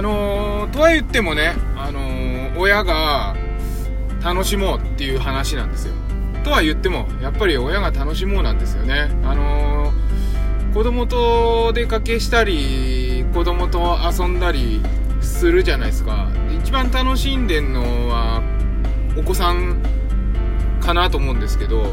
[0.00, 3.36] あのー、とは言ってもね、あのー、親が
[4.24, 5.94] 楽しもうっていう話なんですよ。
[6.42, 9.10] とは言っても、やっぱり親が楽しもうなんですよね。
[9.24, 14.80] あのー、子供と出かけしたり、子供と遊んだり
[15.20, 16.30] するじゃないですか。
[16.64, 18.42] 一番楽しんでんのは、
[19.18, 19.82] お子さん
[20.80, 21.92] かなと思うんですけど、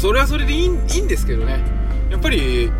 [0.00, 0.70] それはそれでいいいい
[1.02, 1.62] んですけどね。
[2.10, 2.72] やっぱり、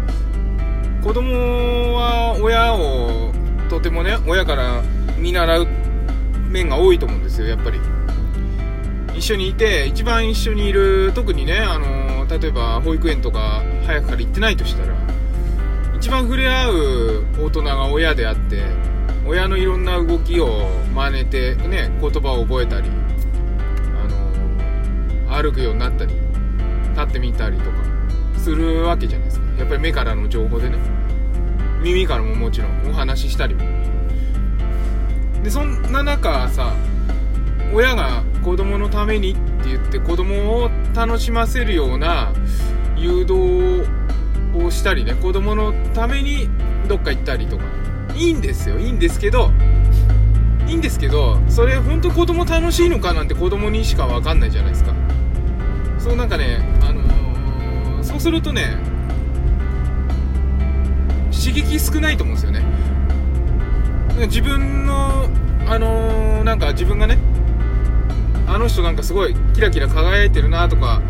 [1.04, 3.35] 子供は親を
[3.68, 4.82] とてもね、親から
[5.18, 5.66] 見習う
[6.48, 7.80] 面が多いと思うんですよ、やっぱり。
[9.14, 14.94] 一緒にいて、一番一緒にいる、特にね、あの、例えば保育園とか早くから行ってないとしたら、
[15.96, 18.62] 一番触れ合う大人が親であって、
[19.26, 22.88] 親のいろんな動きを真似て、ね、言葉を覚えたり、
[25.28, 26.14] あの、歩くようになったり、
[26.92, 27.76] 立ってみたりとか、
[28.36, 29.46] するわけじゃないですか。
[29.58, 30.95] やっぱり目からの情報でね。
[31.82, 33.56] 耳からももちろんお話ししたり。
[35.42, 36.72] で、そんな中さ、
[37.72, 42.32] 親が子供のためにって言って子供を楽しませるような
[42.96, 43.84] 誘導
[44.54, 46.48] をしたりね、子供のために
[46.88, 47.64] どっか行ったりとか、
[48.16, 49.50] いいんですよ、いいんですけど、
[50.66, 54.94] いいんですけど、それ本当子供楽しいのかなんて子供にしかわかんないじゃないですか。
[55.98, 58.78] そうなんかね、あのー、そうするとね、
[61.46, 62.64] 刺激少ないと思うんですよね。
[64.26, 65.28] 自分の、
[65.68, 67.18] あのー、なんか自分がね、
[68.48, 71.00] あの人なんかすごいキラキラ輝いてるなとか、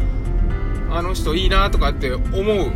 [0.90, 2.70] あの人いいなとかって思う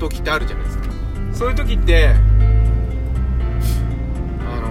[0.00, 0.84] 時ってあるじゃないですか。
[1.32, 2.16] そういう時って、
[4.40, 4.68] あの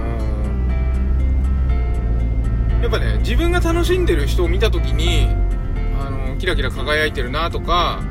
[2.80, 5.30] ー、やっぱね、自分が楽しんでる人を見た時に、
[6.02, 8.04] あの、キラキラ輝いてるなとか、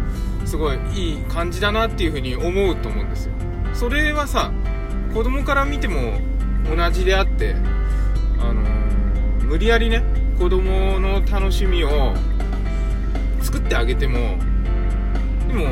[0.44, 3.32] すごいいい感じだなっていう風に思うと思うんですよ。
[3.72, 4.52] それはさ、
[5.12, 6.18] 子供から見ても
[6.74, 7.56] 同じであって、
[8.40, 8.62] あの、
[9.44, 10.02] 無理やりね、
[10.38, 12.14] 子供の楽しみを
[13.40, 14.38] 作ってあげても、
[15.48, 15.66] でも、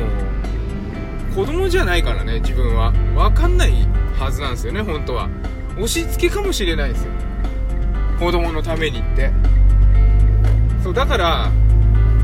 [1.35, 2.93] 子供じゃないからね、自分は。
[3.15, 3.71] わかんない
[4.19, 5.29] はずなんですよね、本当は。
[5.73, 7.11] 押し付けかもしれないですよ。
[8.19, 9.31] 子供のためにって。
[10.83, 11.51] そう、だから、あ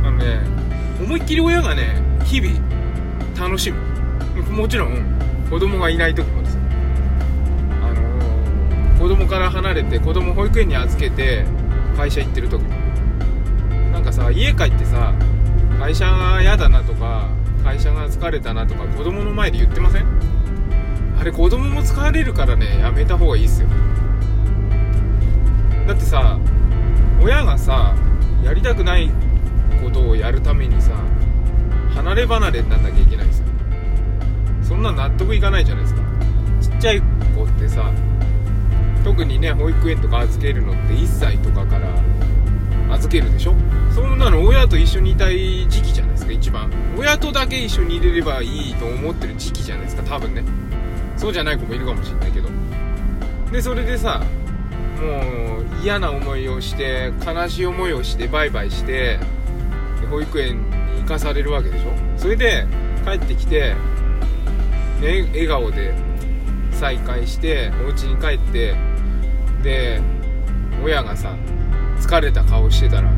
[0.03, 0.41] のね、
[1.01, 2.53] 思いっきり親がね、日々、
[3.39, 3.77] 楽しむ。
[4.51, 5.03] もちろん、
[5.49, 6.61] 子供がいない時もですよ。
[7.83, 11.45] あのー、子供から離れて、子供保育園に預けて、
[11.97, 12.61] 会社行ってる時
[13.91, 15.13] なんかさ家帰ってさ
[15.77, 17.27] 会社が嫌だなとか
[17.61, 20.05] 会社が疲れたなとか子供の前で言ってません？
[21.19, 23.67] あれ子供も疲れるからねやめた方がいいっすよ
[25.87, 26.39] だってさ
[27.21, 27.93] 親がさ
[28.45, 29.11] やりたくない
[29.83, 30.93] ことをやるためにさ
[31.95, 33.45] 離れ離れになんなきゃいけないんですよ。
[34.63, 36.01] そんな納得いかないじゃないですか。
[36.61, 37.01] ちっちゃい
[37.35, 37.91] 子ってさ
[39.03, 41.89] 特にね保育園とか預けるのって1歳とかから
[42.93, 43.55] 預けるでしょ。
[43.93, 46.71] そんなの親と一緒にいたい時期じゃないですか一番。
[46.97, 50.43] 親とだけ一緒にいれればいいと思ってる時期じゃないですか多分ね。
[51.17, 52.49] そうじゃない子もいるかもしれないけど。
[53.51, 54.21] でそれでさ
[55.01, 59.17] もう嫌な思いをして悲しい思いをしてバイバイして
[60.09, 60.61] 保育園
[61.09, 61.91] かされるわけでしょ？
[62.17, 62.65] それで
[63.03, 63.75] 帰ってきて、
[65.01, 65.93] ね、笑顔で
[66.71, 68.75] 再会してお家に帰って
[69.63, 70.01] で
[70.83, 71.35] 親がさ
[71.99, 73.11] 疲れた顔してたら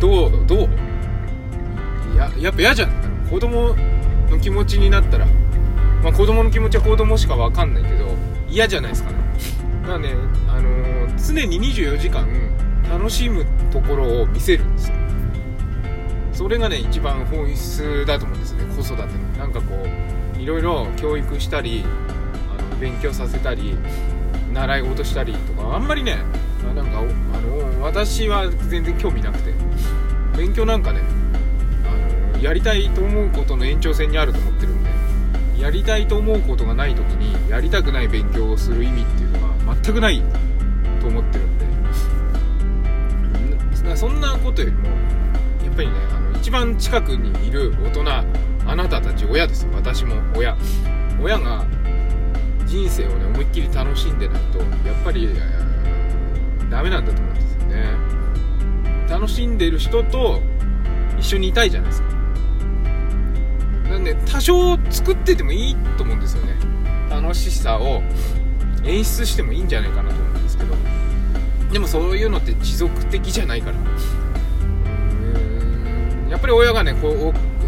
[0.00, 0.68] どうどう？
[2.16, 2.90] ややっぱ嫌じゃん。
[3.30, 3.74] 子供
[4.30, 5.26] の気持ちになったら。
[6.02, 8.14] まあ子供の気持ちは子供しか分かんないけど
[8.48, 9.16] 嫌じゃないですかね。
[9.82, 10.14] だからね、
[10.48, 12.28] あのー、常に24時間
[12.90, 14.96] 楽しむところを見せるんですよ。
[16.34, 18.64] それがね一番本質だと思うんですね。
[18.74, 19.08] 子育ての。
[19.38, 19.86] なんかこ
[20.36, 21.84] ういろいろ教育したり
[22.58, 23.76] あの勉強させたり
[24.52, 26.18] 習い事したりとかあんまりね
[26.74, 27.02] なんかあ
[27.40, 29.54] の私は全然興味なくて。
[30.36, 31.00] 勉強なんかね
[31.84, 34.90] あのやりたいと思うことの延長線にあると思ってるんで
[35.60, 40.20] やりたいと思うことがない時にやりたくない勉強をする意味っていうのが全くない
[41.00, 41.64] と思ってるんで。
[43.96, 44.88] そんなことよりも
[45.74, 48.04] ぱりねあの一番近くにいる大人
[48.66, 50.56] あなたたち親です私も親
[51.20, 51.64] 親が
[52.66, 54.68] 人生をね思いっきり楽しんでないとやっ
[55.04, 55.28] ぱり
[56.70, 58.14] ダメなんだと思うんですよね。
[59.08, 60.40] 楽しんでる人と
[61.18, 62.08] 一緒にいたいじゃないですか。
[63.90, 66.56] なんで多少作っててもいいと思うんですよね。
[67.08, 68.02] 楽しさを
[68.84, 70.74] 演出してもいいんじゃないかなと思うんですけど。
[71.72, 73.76] でもそういうのって持続的じゃないから。
[76.34, 77.12] やっぱり親がねこう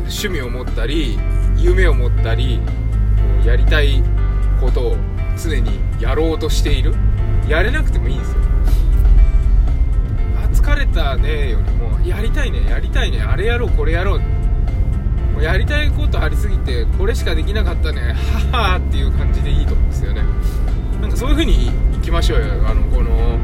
[0.00, 1.16] 趣味を持ったり
[1.56, 2.60] 夢を持ったり
[3.44, 4.02] やりたい
[4.60, 4.96] ことを
[5.40, 6.92] 常にやろうとしている。
[7.48, 8.38] やれなくてもいいんですよ。
[10.52, 14.18] 疲れたねよりもやりたいねやりたいねあれやろうこれやろう。
[14.18, 18.16] もうやりたいことありすぎてこれしかできなかったね
[18.50, 20.24] ははっていう感じでいいと思うんですよね。
[21.00, 21.70] なんかそういう風にい
[22.02, 22.46] きましょうよ。
[22.66, 23.38] あのこの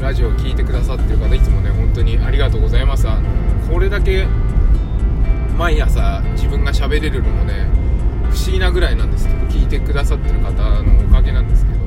[0.00, 3.06] ラジオを聴いてくださってる方いつもね本当にありがとうございます。
[3.06, 3.28] あの
[3.70, 4.26] これだけ
[5.56, 7.68] 毎朝自分が喋れるのもね
[8.30, 10.52] 不思議なぐらいなんですけど聞いてくださってる方
[10.82, 11.78] のおかげなんですけど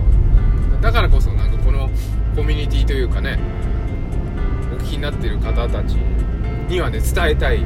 [0.82, 1.90] だからこそなんかこの
[2.36, 3.40] コミュニティというかね
[4.74, 7.66] お聞きになってる方たちにはね伝えたい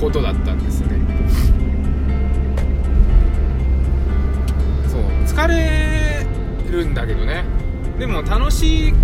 [0.00, 0.88] ことだったんですね。
[4.88, 6.26] そう疲れ
[6.70, 7.44] るんだけどね。
[7.98, 8.98] でも楽しくっ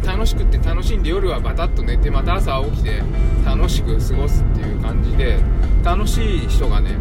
[0.00, 3.02] て楽しくって楽しんで夜はバタッと寝てまた朝起きて
[3.44, 5.38] 楽しく過ごすっていう感じで
[5.84, 6.96] 楽しい人がね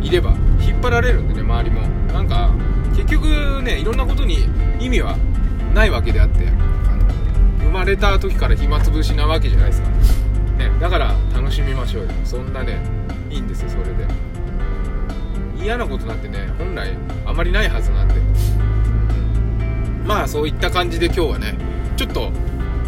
[0.00, 1.82] いれば引っ張られるんでね周りも
[2.12, 2.50] なんか
[2.96, 4.46] 結局ねいろんなことに
[4.80, 5.16] 意味は
[5.74, 7.04] ないわけであってあの
[7.58, 9.88] 生まれた時から暇つぶしなわけじゃないですか、
[10.58, 12.10] ね、だから楽しみましょうよ。
[12.24, 12.80] そんなね
[13.30, 14.06] いいんですよそれで。
[15.62, 16.96] 嫌なことなんてね本来
[17.26, 18.14] あまりないはずなんで。
[20.06, 21.69] まあそういった感じで今日はね
[22.00, 22.32] ちょっと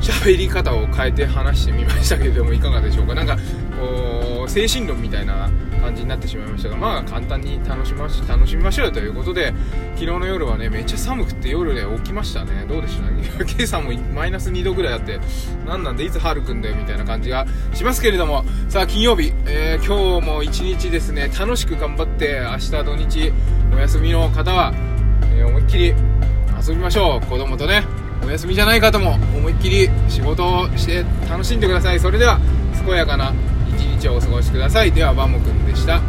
[0.00, 3.14] 喋り方を変えて話してみましたけれどもいかがでしょうか？
[3.14, 3.36] なんか
[3.78, 5.50] こう精神論みたいな
[5.82, 9.52] 感じになってしまいましたがまあ簡単に楽しまし楽しみましょうよということで
[9.96, 12.64] 昨日の夜はねめっちゃ寒くて夜ね起きましたね。
[12.66, 13.10] どうでした？
[13.44, 15.20] 今朝もマイナス2度ぐらいあって
[15.66, 16.76] 何なんでいつ春くんだよ？
[16.76, 18.46] みたいな感じがしますけれども。
[18.70, 23.32] さあ金曜日、えー、今日も一日ですね楽しく頑張って明日土日
[23.74, 24.72] お休みの方は、
[25.36, 25.94] えー、思いっきり
[26.66, 27.26] 遊びましょう。
[27.26, 27.84] 子供とね。
[28.24, 32.00] お休みじゃない方も思いっきり仕事をして楽しんでください。
[32.00, 32.38] それでは
[32.84, 33.32] 健やかな
[33.76, 34.92] 一日をお過ごしください。
[34.92, 36.00] ではバモくんでした。